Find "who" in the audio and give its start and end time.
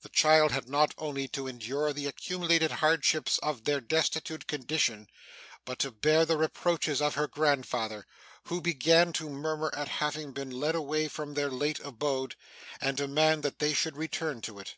8.46-8.60